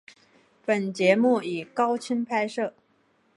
[0.65, 2.73] 本节目以高清拍摄。